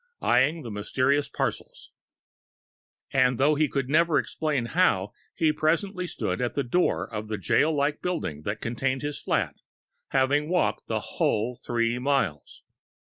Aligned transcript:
eyeing 0.23 0.63
the 0.63 0.71
mysterious 0.71 1.29
parcels.... 1.29 1.91
And, 3.13 3.37
though 3.37 3.53
he 3.53 3.69
never 3.83 4.15
could 4.15 4.19
explain 4.25 4.65
how, 4.65 5.13
he 5.35 5.53
presently 5.53 6.07
stood 6.07 6.41
at 6.41 6.55
the 6.55 6.63
door 6.63 7.05
of 7.07 7.27
the 7.27 7.37
jail 7.37 7.71
like 7.71 8.01
building 8.01 8.41
that 8.41 8.61
contained 8.61 9.03
his 9.03 9.19
flat, 9.21 9.57
having 10.07 10.49
walked 10.49 10.87
the 10.87 11.01
whole 11.01 11.55
three 11.55 11.99
miles! 11.99 12.63